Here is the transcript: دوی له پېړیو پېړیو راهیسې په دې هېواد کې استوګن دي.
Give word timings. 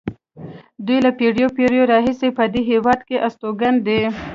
دوی 0.85 0.97
له 1.05 1.11
پېړیو 1.17 1.53
پېړیو 1.57 1.89
راهیسې 1.91 2.29
په 2.37 2.43
دې 2.53 2.61
هېواد 2.71 2.99
کې 3.07 3.17
استوګن 3.27 3.75
دي. 3.85 3.99